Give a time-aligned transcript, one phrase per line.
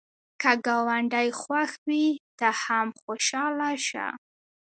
[0.41, 2.05] که ګاونډی خوښ وي،
[2.39, 4.05] ته هم خوشحاله شه